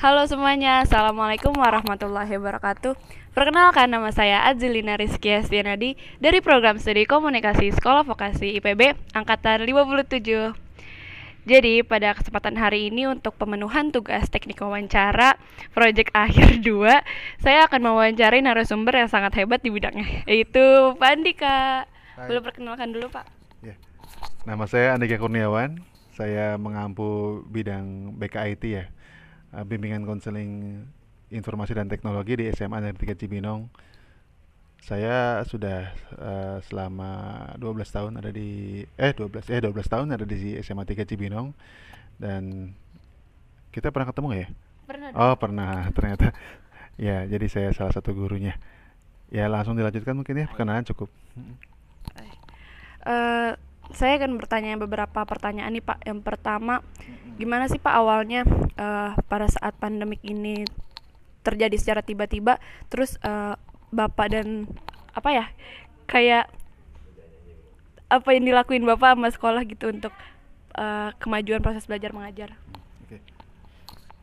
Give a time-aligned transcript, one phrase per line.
[0.00, 2.96] Halo semuanya, Assalamualaikum warahmatullahi wabarakatuh
[3.36, 10.56] Perkenalkan nama saya Azilina Rizky Astianadi Dari program studi komunikasi Sekolah Vokasi IPB Angkatan 57
[11.44, 15.36] Jadi pada kesempatan hari ini untuk pemenuhan tugas teknik wawancara
[15.76, 21.84] Proyek akhir 2 Saya akan mewawancari narasumber yang sangat hebat di bidangnya Yaitu Pak Andika
[22.24, 23.28] Boleh perkenalkan dulu Pak
[23.60, 23.76] Ya.
[24.48, 25.84] Nama saya Andika Kurniawan.
[26.16, 28.88] Saya mengampu bidang BKIT ya.
[29.54, 30.84] Eh, Bimbingan konseling
[31.30, 33.70] informasi dan teknologi di SMA Negeri 3 Cibinong.
[34.80, 37.10] Saya sudah eh, selama
[37.60, 41.52] 12 tahun ada di eh 12 eh 12 tahun ada di SMA 3 Cibinong
[42.18, 42.74] dan
[43.70, 44.46] kita pernah ketemu ya?
[44.90, 46.34] Pernah Oh, pernah ternyata.
[47.00, 48.58] Ya, jadi saya salah satu gurunya.
[49.30, 51.06] Ya, langsung dilanjutkan mungkin ya, perkenalan cukup.
[53.06, 53.52] Eh,
[53.92, 55.98] saya akan bertanya beberapa pertanyaan nih Pak.
[56.06, 56.84] Yang pertama,
[57.36, 58.46] gimana sih Pak awalnya
[58.76, 60.64] eh, pada saat pandemik ini
[61.40, 62.60] terjadi secara tiba-tiba,
[62.92, 63.54] terus eh,
[63.90, 64.70] Bapak dan
[65.16, 65.46] apa ya,
[66.06, 66.46] kayak
[68.10, 70.14] apa yang dilakuin Bapak sama sekolah gitu untuk
[70.78, 72.54] eh, kemajuan proses belajar mengajar?
[73.06, 73.18] Oke.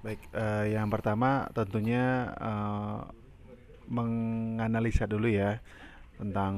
[0.04, 3.00] Baik, eh, yang pertama tentunya eh,
[3.88, 5.60] menganalisa dulu ya
[6.20, 6.54] tentang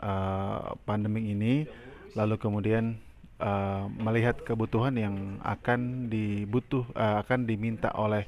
[0.00, 1.68] eh, pandemi ini,
[2.16, 2.96] lalu kemudian
[3.38, 8.24] eh, melihat kebutuhan yang akan dibutuh eh, akan diminta oleh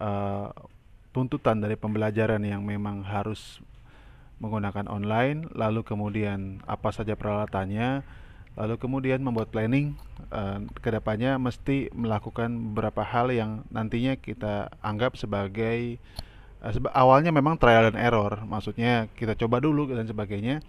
[0.00, 0.46] eh,
[1.12, 3.60] tuntutan dari pembelajaran yang memang harus
[4.40, 8.00] menggunakan online, lalu kemudian apa saja peralatannya,
[8.56, 9.92] lalu kemudian membuat planning
[10.32, 16.00] eh, ke depannya mesti melakukan beberapa hal yang nantinya kita anggap sebagai
[16.64, 20.64] eh, seba- awalnya memang trial and error, maksudnya kita coba dulu dan sebagainya,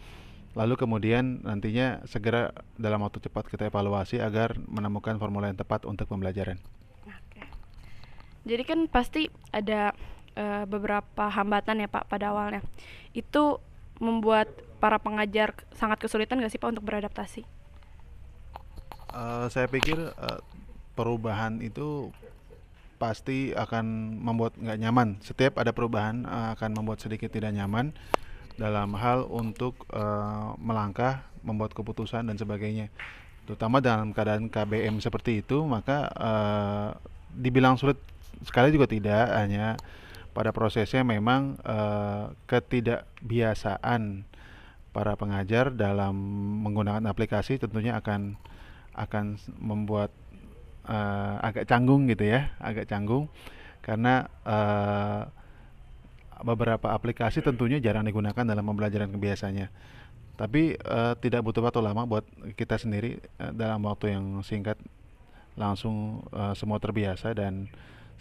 [0.52, 6.12] lalu kemudian nantinya segera dalam waktu cepat kita evaluasi agar menemukan formula yang tepat untuk
[6.12, 6.60] pembelajaran.
[7.08, 7.44] Oke.
[8.44, 9.96] Jadi kan pasti ada
[10.36, 12.60] eh, beberapa hambatan ya Pak pada awalnya.
[13.16, 13.64] Itu
[14.04, 14.52] membuat
[14.84, 17.48] para pengajar sangat kesulitan nggak sih Pak untuk beradaptasi?
[19.12, 20.40] Eh, saya pikir eh,
[21.00, 22.12] perubahan itu
[23.00, 25.16] pasti akan membuat nggak nyaman.
[25.24, 27.96] Setiap ada perubahan akan membuat sedikit tidak nyaman
[28.62, 32.94] dalam hal untuk eh, melangkah, membuat keputusan dan sebagainya.
[33.50, 36.90] Terutama dalam keadaan KBM seperti itu, maka eh,
[37.34, 37.98] dibilang sulit
[38.46, 39.82] sekali juga tidak, hanya
[40.38, 44.30] pada prosesnya memang eh, ketidakbiasaan
[44.92, 46.14] para pengajar dalam
[46.68, 48.38] menggunakan aplikasi tentunya akan
[48.94, 50.14] akan membuat
[50.86, 53.26] eh, agak canggung gitu ya, agak canggung
[53.82, 55.41] karena eh,
[56.42, 59.70] beberapa aplikasi tentunya jarang digunakan dalam pembelajaran biasanya.
[60.36, 62.26] Tapi eh, tidak butuh waktu lama buat
[62.58, 64.78] kita sendiri eh, dalam waktu yang singkat
[65.54, 67.70] langsung eh, semua terbiasa dan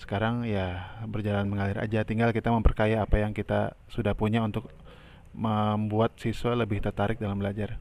[0.00, 2.04] sekarang ya berjalan mengalir aja.
[2.04, 4.69] Tinggal kita memperkaya apa yang kita sudah punya untuk
[5.37, 7.78] membuat siswa lebih tertarik dalam belajar.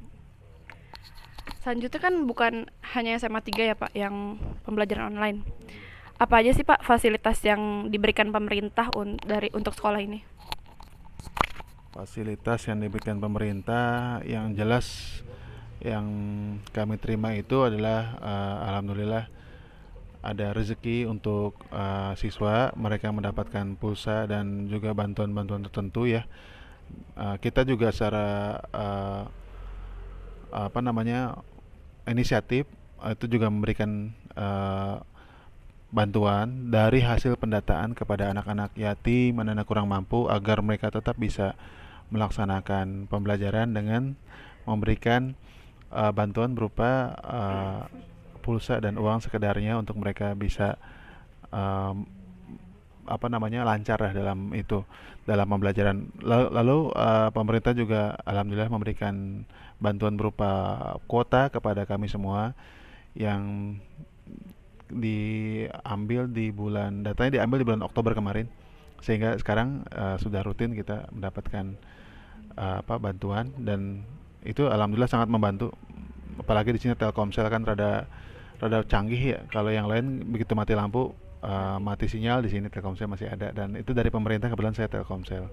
[1.59, 2.53] Selanjutnya kan bukan
[2.95, 5.43] hanya SMA 3 ya Pak yang pembelajaran online.
[6.19, 10.19] Apa aja sih Pak fasilitas yang diberikan pemerintah un- dari untuk sekolah ini?
[11.95, 15.19] Fasilitas yang diberikan pemerintah yang jelas
[15.79, 16.05] yang
[16.75, 19.31] kami terima itu adalah eh, alhamdulillah
[20.19, 26.27] ada rezeki untuk eh, siswa mereka mendapatkan pulsa dan juga bantuan-bantuan tertentu ya.
[27.15, 29.23] Eh, kita juga secara eh,
[30.51, 31.39] apa namanya
[32.03, 32.67] inisiatif
[33.07, 34.95] eh, itu juga memberikan eh,
[35.89, 41.57] bantuan dari hasil pendataan kepada anak-anak yatim dan anak kurang mampu agar mereka tetap bisa
[42.13, 44.13] melaksanakan pembelajaran dengan
[44.69, 45.33] memberikan
[45.89, 47.81] eh, bantuan berupa eh,
[48.45, 50.79] pulsa dan uang sekedarnya untuk mereka bisa
[51.53, 52.07] em,
[53.09, 54.81] apa namanya lancar lah dalam itu
[55.25, 56.09] dalam pembelajaran.
[56.21, 59.45] Lalu, lalu, eh, pemerintah juga alhamdulillah memberikan
[59.77, 60.51] bantuan berupa
[61.05, 62.57] kuota kepada kami semua
[63.13, 63.75] yang
[64.89, 68.49] diambil di bulan datanya diambil di bulan Oktober kemarin.
[68.99, 71.77] Sehingga sekarang eh, sudah rutin kita mendapatkan
[72.57, 73.53] eh, apa bantuan.
[73.55, 74.03] Dan
[74.43, 75.71] itu alhamdulillah sangat membantu.
[76.39, 78.09] Apalagi di sini Telkomsel kan rada
[78.59, 79.39] rada canggih ya.
[79.47, 81.15] Kalau yang lain begitu mati lampu
[81.45, 83.55] eh, mati sinyal di sini Telkomsel masih ada.
[83.55, 85.47] Dan itu dari pemerintah kebetulan saya Telkomsel.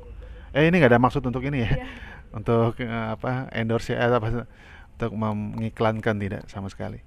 [0.56, 1.70] Eh ini nggak ada maksud untuk ini ya.
[1.70, 1.86] Iya.
[2.38, 4.48] untuk eh, apa endorse ya apa
[4.96, 7.04] untuk mengiklankan tidak sama sekali.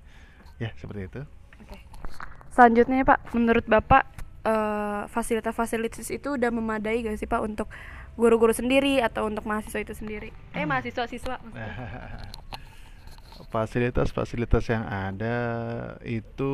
[0.62, 1.22] Ya seperti itu.
[2.54, 4.04] Selanjutnya Pak, menurut Bapak
[4.46, 7.68] eh, fasilitas-fasilitas itu udah memadai gak sih Pak untuk
[8.20, 10.30] guru-guru sendiri atau untuk mahasiswa itu sendiri?
[10.52, 12.30] Eh mahasiswa-siswa maksudnya.
[13.50, 15.38] fasilitas-fasilitas yang ada
[16.06, 16.54] itu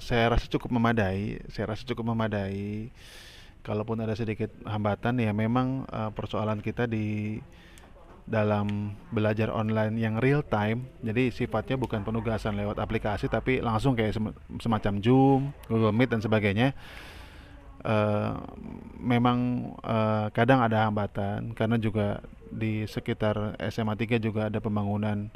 [0.00, 1.44] saya rasa cukup memadai.
[1.52, 2.88] Saya rasa cukup memadai.
[3.64, 7.40] Kalaupun ada sedikit hambatan ya memang eh, persoalan kita di
[8.24, 10.88] dalam belajar online yang real time.
[11.04, 14.16] Jadi sifatnya bukan penugasan lewat aplikasi tapi langsung kayak
[14.60, 16.72] semacam Zoom, Google Meet dan sebagainya.
[17.84, 18.32] Eh,
[18.96, 25.28] memang uh, kadang ada hambatan karena juga di sekitar SMA 3 juga ada pembangunan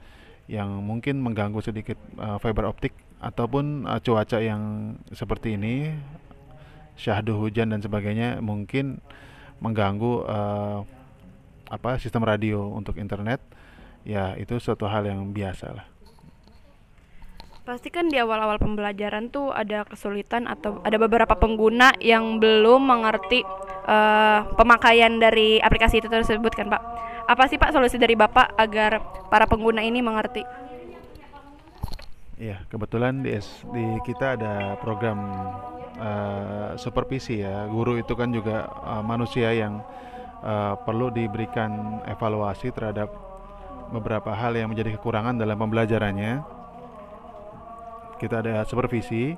[0.48, 5.92] yang mungkin mengganggu sedikit uh, fiber optik ataupun uh, cuaca yang seperti ini
[6.96, 9.04] syahdu hujan dan sebagainya mungkin
[9.60, 10.88] mengganggu uh,
[11.68, 13.40] apa sistem radio untuk internet
[14.02, 15.86] ya itu suatu hal yang biasa lah
[17.68, 23.44] Pasti kan di awal-awal pembelajaran tuh ada kesulitan atau ada beberapa pengguna yang belum mengerti
[23.84, 26.80] uh, pemakaian dari aplikasi itu tersebut kan Pak.
[27.28, 30.48] Apa sih Pak solusi dari Bapak agar para pengguna ini mengerti?
[32.40, 33.36] Iya, kebetulan di,
[33.76, 35.20] di kita ada program
[36.00, 37.68] uh, supervisi ya.
[37.68, 39.84] Guru itu kan juga uh, manusia yang
[40.42, 43.10] uh, perlu diberikan evaluasi terhadap
[43.88, 46.44] beberapa hal yang menjadi kekurangan dalam pembelajarannya.
[48.18, 49.32] Kita ada supervisi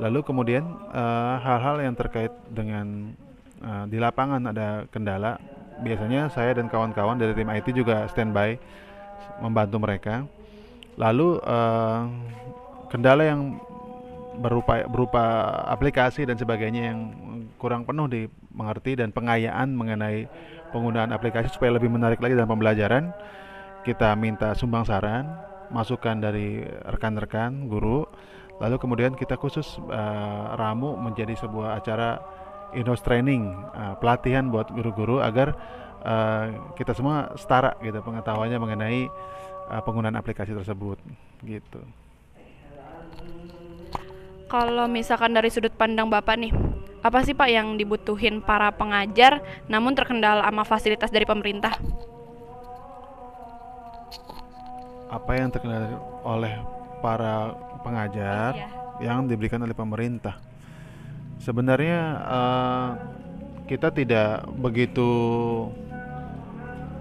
[0.00, 0.64] lalu kemudian
[0.96, 3.12] eh, hal-hal uh, yang terkait dengan
[3.60, 5.36] uh, di lapangan ada kendala.
[5.84, 8.56] Biasanya saya dan kawan-kawan dari tim IT juga standby
[9.44, 10.24] membantu mereka.
[10.96, 12.08] Lalu uh,
[12.88, 13.60] kendala yang
[14.40, 15.22] berupa berupa
[15.68, 16.98] aplikasi dan sebagainya yang
[17.60, 20.24] kurang penuh dimengerti dan pengayaan mengenai
[20.72, 23.12] penggunaan aplikasi supaya lebih menarik lagi dalam pembelajaran
[23.84, 25.28] kita minta sumbang saran
[25.68, 28.08] masukan dari rekan-rekan guru
[28.60, 32.20] lalu kemudian kita khusus uh, ramu menjadi sebuah acara
[32.76, 35.56] Inos Training uh, pelatihan buat guru-guru agar
[36.04, 39.00] uh, kita semua setara gitu pengetahuannya mengenai
[39.72, 41.00] uh, penggunaan aplikasi tersebut
[41.44, 41.80] gitu.
[44.50, 46.50] Kalau misalkan dari sudut pandang Bapak nih,
[47.06, 49.38] apa sih Pak yang dibutuhin para pengajar
[49.70, 51.78] namun terkendala sama fasilitas dari pemerintah?
[55.10, 56.54] apa yang terkendali oleh
[57.02, 58.68] para pengajar iya.
[59.02, 60.38] yang diberikan oleh pemerintah.
[61.42, 62.88] Sebenarnya uh,
[63.66, 65.10] kita tidak begitu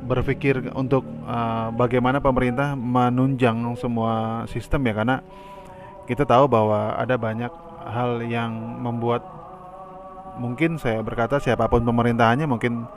[0.09, 5.17] berpikir untuk uh, bagaimana pemerintah menunjang semua sistem ya karena
[6.09, 7.53] kita tahu bahwa ada banyak
[7.85, 8.51] hal yang
[8.81, 9.21] membuat
[10.41, 12.89] mungkin saya berkata siapa pun pemerintahannya mungkin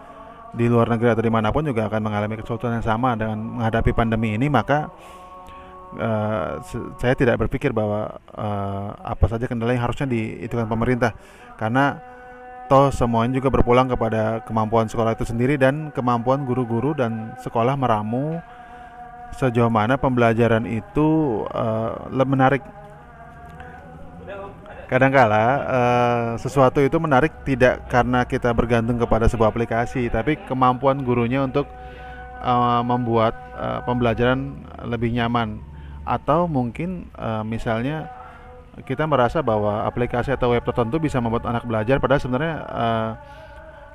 [0.52, 3.92] di luar negeri atau di mana pun juga akan mengalami kesulitan yang sama dengan menghadapi
[3.92, 4.88] pandemi ini maka
[5.96, 6.60] uh,
[6.96, 11.12] saya tidak berpikir bahwa uh, apa saja kendala yang harusnya dihitungkan pemerintah.
[11.56, 12.00] Karena
[12.68, 18.40] toh semuanya juga berpulang kepada kemampuan sekolah itu sendiri dan kemampuan guru-guru dan sekolah meramu
[19.32, 22.60] sejauh mana pembelajaran itu uh, menarik
[24.92, 31.40] kadangkala uh, sesuatu itu menarik tidak karena kita bergantung kepada sebuah aplikasi tapi kemampuan gurunya
[31.40, 31.64] untuk
[32.44, 35.64] uh, membuat uh, pembelajaran lebih nyaman.
[36.04, 38.10] Atau mungkin uh, misalnya
[38.84, 43.10] kita merasa bahwa aplikasi atau web tertentu bisa membuat anak belajar padahal sebenarnya uh,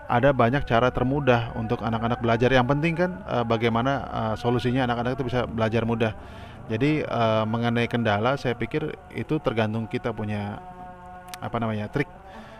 [0.07, 2.49] ada banyak cara termudah untuk anak-anak belajar.
[2.49, 6.15] Yang penting kan uh, bagaimana uh, solusinya anak-anak itu bisa belajar mudah.
[6.67, 10.59] Jadi uh, mengenai kendala saya pikir itu tergantung kita punya
[11.39, 12.09] apa namanya trik.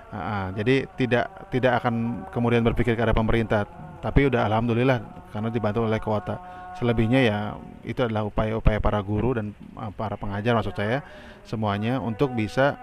[0.07, 3.67] Uh, jadi tidak tidak akan kemudian berpikir ke arah pemerintah.
[3.98, 7.39] Tapi udah alhamdulillah karena dibantu oleh kuota selebihnya ya
[7.81, 11.01] itu adalah upaya-upaya para guru dan uh, para pengajar maksud saya
[11.41, 12.77] semuanya untuk bisa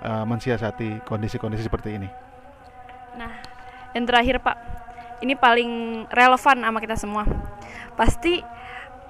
[0.00, 2.08] uh, mensiasati kondisi-kondisi seperti ini.
[3.20, 3.32] Nah
[3.92, 4.56] yang terakhir pak.
[5.20, 5.70] Ini paling
[6.08, 7.28] relevan sama kita semua.
[7.92, 8.40] Pasti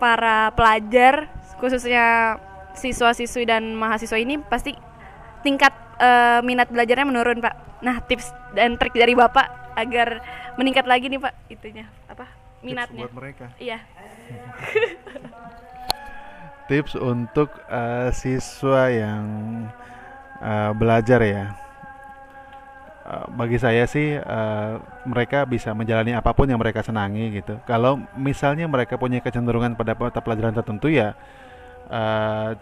[0.03, 1.31] para pelajar
[1.63, 2.35] khususnya
[2.75, 4.75] siswa-siswi dan mahasiswa ini pasti
[5.47, 7.85] tingkat uh, minat belajarnya menurun pak.
[7.85, 10.25] Nah tips dan trik dari bapak agar
[10.57, 12.27] meningkat lagi nih pak itunya apa
[12.65, 13.05] minatnya.
[13.05, 13.47] tips buat mereka.
[13.61, 13.79] Iya.
[16.71, 19.27] Tips untuk uh, siswa yang
[20.39, 21.47] uh, belajar ya.
[23.35, 27.59] Bagi saya sih uh, mereka bisa menjalani apa pun yang mereka senangi gitu.
[27.67, 31.19] Kalau misalnya mereka punya kecenderungan pada mata pelajaran tertentu ya
[31.91, 32.55] uh,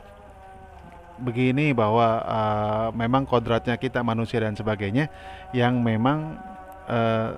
[1.19, 5.11] begini bahwa uh, memang kodratnya kita manusia dan sebagainya
[5.51, 6.39] yang memang
[6.87, 7.35] uh,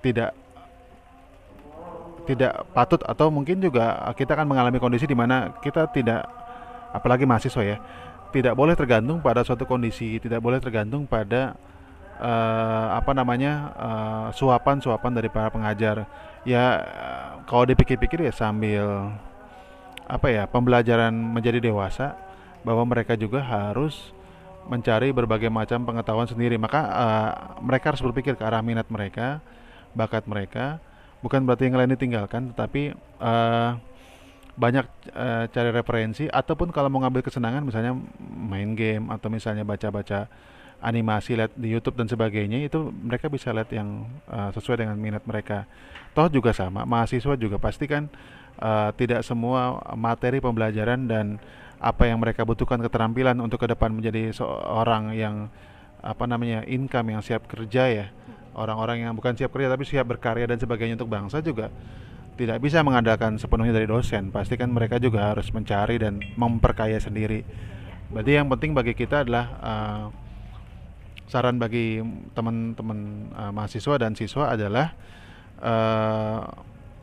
[0.00, 0.32] tidak
[2.26, 6.26] tidak patut atau mungkin juga kita akan mengalami kondisi di mana kita tidak
[6.90, 7.78] apalagi mahasiswa ya
[8.34, 11.54] tidak boleh tergantung pada suatu kondisi tidak boleh tergantung pada
[12.20, 13.52] uh, apa namanya
[14.32, 16.08] uh, dari para pengajar.
[16.46, 16.86] Ya
[17.50, 19.10] kalau dipikir-pikir ya sambil
[20.06, 22.14] apa ya pembelajaran menjadi dewasa
[22.66, 24.10] bahwa mereka juga harus
[24.66, 26.58] mencari berbagai macam pengetahuan sendiri.
[26.58, 27.30] Maka uh,
[27.62, 29.38] mereka harus berpikir ke arah minat mereka
[29.94, 30.82] bakat mereka.
[31.22, 33.78] Bukan berarti yang lain ditinggalkan tetapi uh,
[34.58, 34.82] banyak
[35.14, 36.26] uh, cari referensi.
[36.26, 37.94] Ataupun kalau mau ngambil kesenangan misalnya
[38.26, 40.26] main game atau misalnya baca-baca
[40.82, 45.24] animasi lihat di YouTube dan sebagainya itu mereka bisa lihat yang uh, sesuai dengan minat
[45.24, 45.64] mereka.
[46.12, 48.08] Toh juga sama, mahasiswa juga pasti kan
[48.60, 51.40] uh, tidak semua materi pembelajaran dan
[51.76, 55.52] apa yang mereka butuhkan keterampilan untuk ke depan menjadi seorang yang
[56.00, 58.06] apa namanya income yang siap kerja ya.
[58.56, 61.68] Orang-orang yang bukan siap kerja tapi siap berkarya dan sebagainya untuk bangsa juga
[62.36, 64.32] tidak bisa mengandalkan sepenuhnya dari dosen.
[64.32, 67.44] Pasti kan mereka juga harus mencari dan memperkaya sendiri.
[68.12, 70.04] Berarti yang penting bagi kita adalah uh,
[71.26, 72.00] saran bagi
[72.32, 74.94] teman-teman uh, mahasiswa dan siswa adalah
[75.58, 76.46] uh,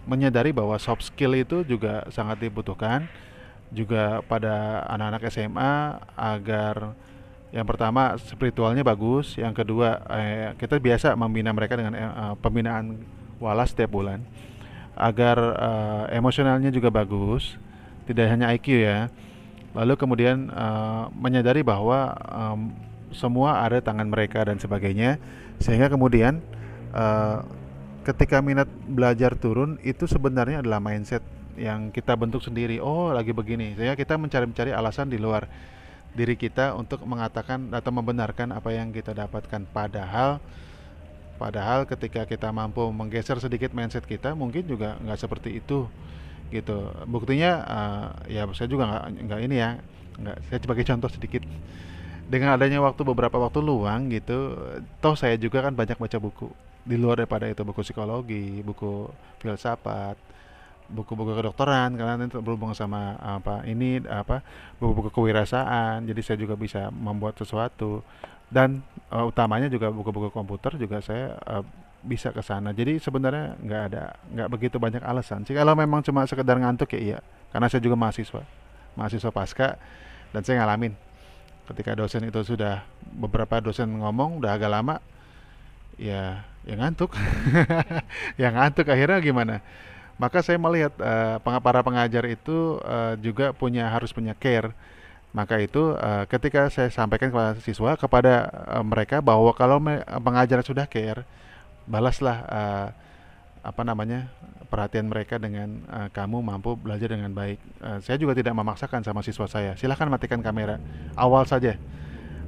[0.07, 3.07] menyadari bahwa soft skill itu juga sangat dibutuhkan
[3.73, 5.73] juga pada anak-anak SMA
[6.13, 6.93] agar
[7.53, 12.97] yang pertama spiritualnya bagus, yang kedua eh, kita biasa membina mereka dengan eh, pembinaan
[13.37, 14.21] walas setiap bulan
[14.97, 17.57] agar eh, emosionalnya juga bagus,
[18.05, 19.09] tidak hanya IQ ya.
[19.73, 22.57] Lalu kemudian eh, menyadari bahwa eh,
[23.13, 25.21] semua ada tangan mereka dan sebagainya,
[25.61, 26.41] sehingga kemudian
[26.93, 27.37] eh,
[28.01, 31.21] ketika minat belajar turun itu sebenarnya adalah mindset
[31.57, 32.81] yang kita bentuk sendiri.
[32.81, 35.45] Oh lagi begini, sehingga kita mencari-mencari alasan di luar
[36.13, 39.65] diri kita untuk mengatakan atau membenarkan apa yang kita dapatkan.
[39.73, 40.37] Padahal
[41.41, 45.89] padahal ketika kita mampu menggeser sedikit mindset kita mungkin juga nggak seperti itu
[46.53, 46.93] gitu.
[47.09, 49.69] Buktinya uh, ya saya juga nggak nggak ini ya
[50.21, 51.43] nggak saya sebagai contoh sedikit.
[52.23, 54.55] Dengan adanya waktu beberapa waktu luang gitu
[55.03, 56.47] toh saya juga kan banyak baca buku
[56.85, 57.65] di luar daripada itu.
[57.65, 59.09] Buku psikologi buku
[59.41, 60.32] filsafat
[60.93, 64.45] buku-buku kedokteran karena itu berhubungan sama apa ini apa
[64.77, 68.05] buku-buku kewirausahaan jadi saya juga bisa membuat sesuatu.
[68.53, 71.65] Dan uh, utamanya juga buku-buku komputer juga saya uh,
[72.05, 72.69] bisa ke sana.
[72.69, 75.57] Jadi sebenarnya nggak ada nggak begitu banyak alasan sih.
[75.57, 77.19] Kalau memang cuma sekedar ngantuk ya iya.
[77.49, 78.45] Karena saya juga mahasiswa
[78.93, 79.81] mahasiswa pasca
[80.29, 80.93] dan saya ngalamin.
[81.65, 85.01] Ketika dosen itu sudah beberapa dosen ngomong udah agak lama
[85.97, 87.09] ya ya ngantuk.
[88.41, 89.65] Ya ngantuk akhirnya gimana
[90.21, 94.73] maka saya melihat uh, para pengajar itu uh, juga punya harus punya care.
[95.33, 99.81] Maka itu uh, ketika saya sampaikan kepada siswa kepada uh, mereka bahwa kalau
[100.21, 101.25] pengajar sudah care
[101.89, 102.87] balaslah uh,
[103.65, 104.29] apa namanya
[104.69, 107.57] perhatian mereka dengan uh, kamu mampu belajar dengan baik.
[107.81, 109.73] Uh, saya juga tidak memaksakan sama siswa saya.
[109.73, 110.77] Silahkan matikan kamera
[111.17, 111.73] awal saja.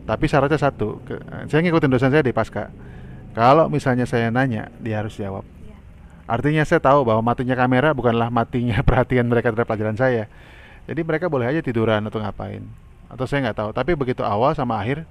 [0.05, 1.17] Tapi syaratnya satu ke,
[1.49, 2.69] saya ngikutin dosen saya di pasca.
[3.33, 5.54] Kalau misalnya saya nanya dia harus jawab
[6.25, 10.25] Artinya saya tahu bahwa matinya kamera bukanlah matinya perhatian mereka terhadap pelajaran saya.
[10.85, 12.65] Jadi mereka boleh aja tiduran atau ngapain.
[13.09, 13.69] Atau saya nggak tahu.
[13.73, 15.05] Tapi begitu awal sama akhir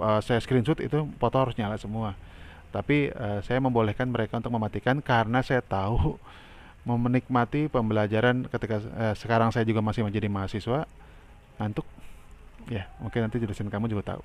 [0.00, 2.16] uh, saya screenshot itu foto harus nyala semua.
[2.72, 6.16] Tapi uh, saya membolehkan mereka untuk mematikan karena saya tahu
[6.88, 10.88] menikmati pembelajaran ketika uh, sekarang saya juga masih menjadi mahasiswa
[11.60, 11.84] ngantuk.
[12.72, 14.22] Ya, mungkin nanti jurusan kamu juga tahu.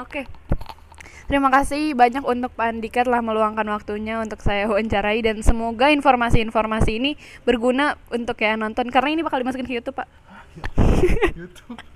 [0.00, 0.24] Oke.
[0.24, 0.79] Okay.
[1.26, 6.90] Terima kasih banyak untuk Pak Andika telah meluangkan waktunya untuk saya wawancarai dan semoga informasi-informasi
[6.96, 10.08] ini berguna untuk ya nonton karena ini bakal dimasukin ke YouTube, Pak.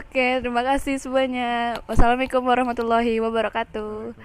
[0.00, 1.76] Oke, terima kasih semuanya.
[1.84, 4.16] Wassalamualaikum warahmatullahi wabarakatuh.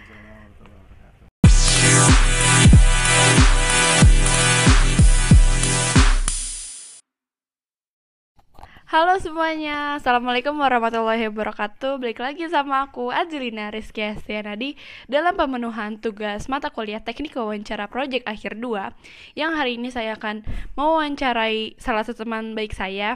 [8.89, 12.01] Halo semuanya, Assalamualaikum warahmatullahi wabarakatuh.
[12.01, 18.25] Balik lagi sama aku, Adelina Rizky Astianadi Dalam pemenuhan tugas mata kuliah teknik wawancara project
[18.25, 20.41] akhir 2 Yang hari ini saya akan
[20.73, 23.13] mewawancarai salah satu teman baik saya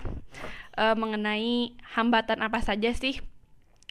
[0.78, 3.18] uh, Mengenai hambatan apa saja sih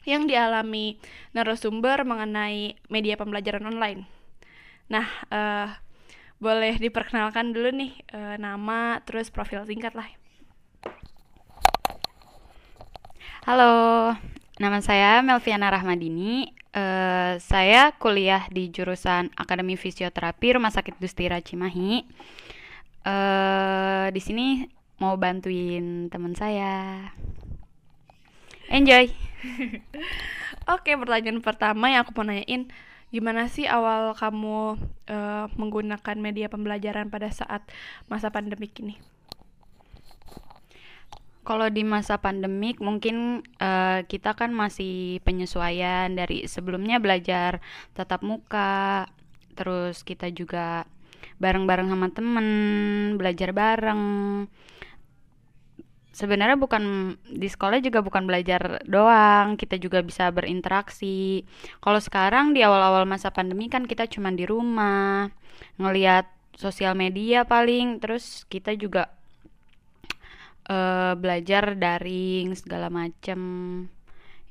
[0.07, 1.03] yang dialami
[1.35, 4.07] narasumber mengenai media pembelajaran online.
[4.87, 5.67] Nah, uh,
[6.39, 10.22] boleh diperkenalkan dulu nih uh, nama terus profil singkat lah
[13.43, 14.15] Halo,
[14.55, 16.55] nama saya Melviana Rahmadini.
[16.71, 22.07] Uh, saya kuliah di jurusan Akademi Fisioterapi Rumah Sakit Dustira Cimahi.
[23.03, 24.63] Uh, di sini
[24.95, 27.03] mau bantuin teman saya.
[28.71, 29.11] Enjoy.
[30.79, 32.71] Oke, pertanyaan pertama yang aku mau nanyain,
[33.11, 34.79] gimana sih awal kamu
[35.11, 37.67] uh, menggunakan media pembelajaran pada saat
[38.07, 38.95] masa pandemik ini?
[41.43, 47.59] Kalau di masa pandemik mungkin uh, kita kan masih penyesuaian dari sebelumnya belajar
[47.91, 49.11] tatap muka,
[49.51, 50.87] terus kita juga
[51.43, 52.47] bareng-bareng sama temen
[53.19, 54.03] belajar bareng.
[56.13, 61.43] Sebenarnya bukan di sekolah juga bukan belajar doang kita juga bisa berinteraksi.
[61.83, 65.27] Kalau sekarang di awal-awal masa pandemi kan kita cuma di rumah
[65.81, 69.09] ngelihat sosial media paling terus kita juga
[70.69, 73.39] uh, belajar daring segala macem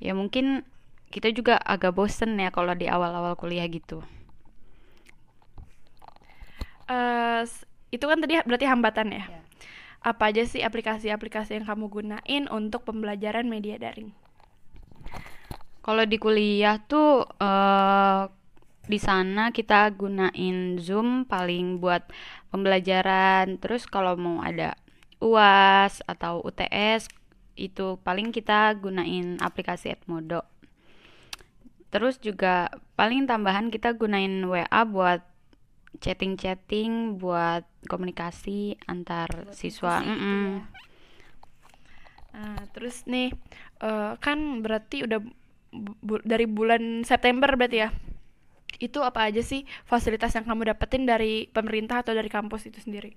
[0.02, 0.66] ya mungkin
[1.12, 4.00] kita juga agak bosen ya kalau di awal-awal kuliah gitu
[6.88, 7.42] uh,
[7.92, 9.42] itu kan tadi berarti hambatan ya, ya
[10.02, 14.10] apa aja sih aplikasi-aplikasi yang kamu gunain untuk pembelajaran media daring?
[15.82, 18.26] Kalau di kuliah tuh uh,
[18.82, 22.02] di sana kita gunain Zoom paling buat
[22.50, 23.62] pembelajaran.
[23.62, 24.74] Terus kalau mau ada
[25.22, 27.06] UAS atau UTS
[27.54, 30.42] itu paling kita gunain aplikasi Edmodo.
[31.92, 35.22] Terus juga paling tambahan kita gunain WA buat
[36.00, 40.00] chatting-chatting buat komunikasi antar buat siswa.
[40.00, 40.48] Mm -mm.
[40.48, 40.64] Ya.
[42.32, 43.36] Nah, terus nih
[43.84, 45.20] uh, kan berarti udah
[46.00, 47.90] bu dari bulan September berarti ya.
[48.80, 53.12] Itu apa aja sih fasilitas yang kamu dapetin dari pemerintah atau dari kampus itu sendiri?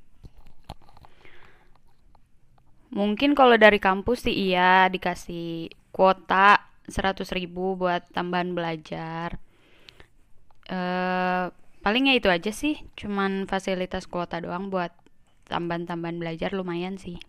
[2.96, 9.36] Mungkin kalau dari kampus sih iya dikasih kuota 100 ribu buat tambahan belajar.
[10.66, 11.52] Uh,
[11.84, 14.96] palingnya itu aja sih cuman fasilitas kuota doang buat
[15.52, 17.20] tambahan-tambahan belajar lumayan sih.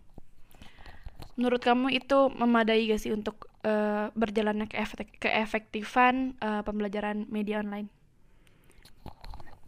[1.37, 4.79] Menurut kamu itu memadai gak sih untuk uh, berjalannya ke
[5.21, 7.91] keefektifan uh, pembelajaran media online?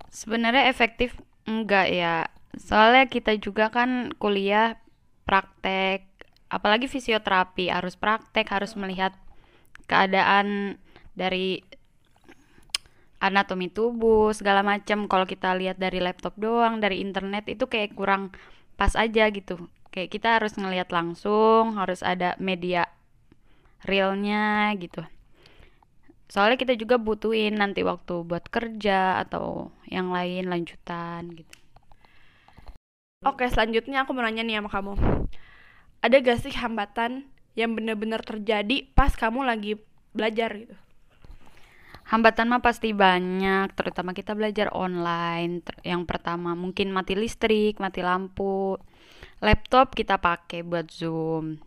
[0.09, 1.13] Sebenarnya efektif
[1.45, 2.15] enggak ya.
[2.57, 4.81] Soalnya kita juga kan kuliah
[5.29, 6.09] praktek
[6.49, 9.13] apalagi fisioterapi harus praktek harus melihat
[9.85, 10.81] keadaan
[11.13, 11.61] dari
[13.21, 15.05] anatomi tubuh segala macam.
[15.05, 18.33] Kalau kita lihat dari laptop doang dari internet itu kayak kurang
[18.73, 19.69] pas aja gitu.
[19.93, 22.89] Kayak kita harus ngelihat langsung harus ada media
[23.85, 25.05] realnya gitu.
[26.29, 31.58] Soalnya kita juga butuhin nanti waktu buat kerja atau yang lain lanjutan gitu
[33.23, 34.93] oke selanjutnya aku mau nanya nih sama kamu
[35.99, 39.75] ada gak sih hambatan yang benar-benar terjadi pas kamu lagi
[40.15, 40.75] belajar gitu
[42.09, 45.61] Hambatan mah pasti banyak, terutama kita belajar online.
[45.85, 48.81] Yang pertama mungkin mati listrik, mati lampu.
[49.45, 51.61] Laptop kita pakai buat Zoom.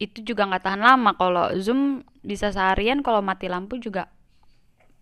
[0.00, 4.08] Itu juga nggak tahan lama kalau Zoom bisa seharian kalau mati lampu juga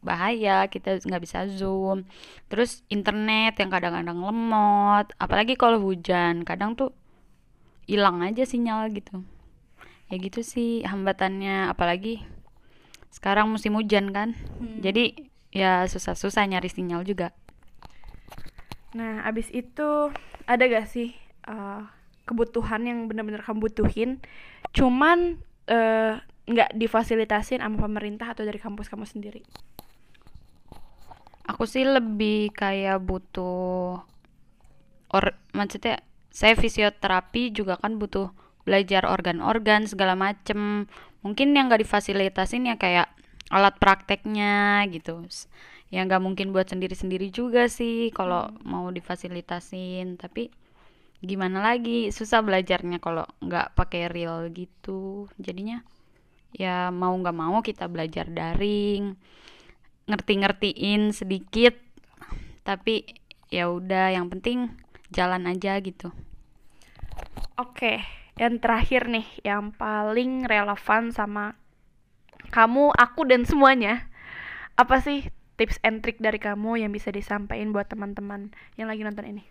[0.04, 2.06] bahaya kita nggak bisa zoom.
[2.46, 6.92] Terus internet yang kadang-kadang lemot apalagi kalau hujan kadang tuh
[7.88, 9.22] hilang aja sinyal gitu.
[10.06, 12.22] Ya gitu sih hambatannya apalagi
[13.10, 14.36] sekarang musim hujan kan.
[14.60, 14.78] Hmm.
[14.84, 15.16] jadi
[15.50, 17.32] ya susah-susah nyari sinyal juga.
[18.94, 20.12] Nah abis itu
[20.46, 21.16] ada gak sih
[21.48, 21.82] uh,
[22.28, 24.22] kebutuhan yang benar-benar kamu butuhin?
[24.70, 29.42] Cuman uh, nggak difasilitasin sama pemerintah atau dari kampus kamu sendiri
[31.46, 34.02] aku sih lebih kayak butuh
[35.14, 36.02] or maksudnya
[36.34, 38.28] saya fisioterapi juga kan butuh
[38.66, 40.90] belajar organ-organ segala macem.
[41.24, 43.08] Mungkin yang gak difasilitasin ya kayak
[43.48, 45.24] alat prakteknya gitu.
[45.88, 48.66] Ya nggak mungkin buat sendiri-sendiri juga sih kalau hmm.
[48.66, 50.18] mau difasilitasin.
[50.18, 50.50] Tapi
[51.22, 55.30] gimana lagi susah belajarnya kalau nggak pakai real gitu.
[55.38, 55.80] Jadinya
[56.52, 59.14] ya mau nggak mau kita belajar daring
[60.06, 61.74] ngerti-ngertiin sedikit
[62.66, 63.06] tapi
[63.50, 64.74] ya udah yang penting
[65.14, 66.10] jalan aja gitu.
[67.58, 68.02] Oke
[68.36, 71.56] yang terakhir nih yang paling relevan sama
[72.50, 74.06] kamu aku dan semuanya.
[74.76, 79.24] Apa sih tips and trick dari kamu yang bisa disampaikan buat teman-teman yang lagi nonton
[79.24, 79.44] ini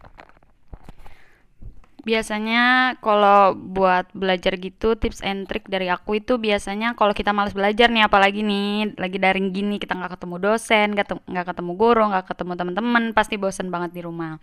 [2.05, 7.57] biasanya kalau buat belajar gitu tips and trick dari aku itu biasanya kalau kita males
[7.57, 12.29] belajar nih apalagi nih lagi daring gini kita nggak ketemu dosen nggak ketemu guru nggak
[12.29, 14.37] ketemu teman-teman pasti bosen banget di rumah.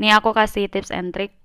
[0.00, 1.36] Nih aku kasih tips and trick.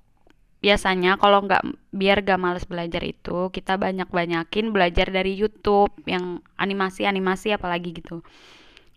[0.64, 1.62] Biasanya kalau nggak
[1.94, 7.92] biar gak males belajar itu kita banyak banyakin belajar dari YouTube yang animasi animasi apalagi
[7.92, 8.24] gitu.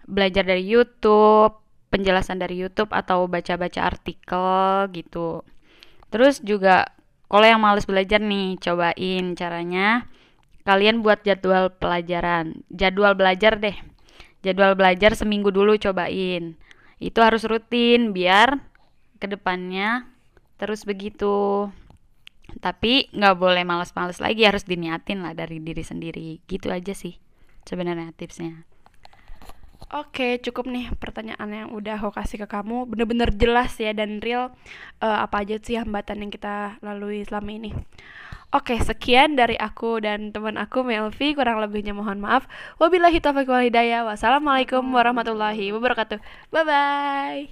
[0.09, 5.44] Belajar dari YouTube penjelasan dari YouTube atau baca-baca artikel gitu
[6.09, 10.09] terus juga kalau yang males belajar nih cobain caranya.
[10.64, 12.64] Kalian buat jadwal pelajaran.
[12.68, 13.77] Jadwal belajar deh.
[14.44, 16.57] Jadwal belajar seminggu dulu cobain.
[17.01, 18.61] Itu harus rutin biar
[19.21, 20.09] ke depannya
[20.57, 21.68] terus begitu.
[22.64, 26.40] Tapi nggak boleh males-males lagi harus diniatin lah dari diri sendiri.
[26.49, 27.16] Gitu aja sih
[27.68, 28.64] sebenarnya tipsnya
[29.88, 32.85] Oke, cukup nih pertanyaan yang udah aku kasih ke kamu.
[32.92, 34.53] Bener-bener jelas ya dan real
[35.01, 37.72] eh, apa aja sih hambatan yang kita lalui selama ini.
[38.53, 41.33] Oke, sekian dari aku dan teman aku Melvi.
[41.33, 42.44] Kurang lebihnya mohon maaf.
[42.77, 44.05] Wabillahi taufiq wal hidayah.
[44.05, 46.20] Wassalamualaikum warahmatullahi wabarakatuh.
[46.53, 47.48] Bye bye.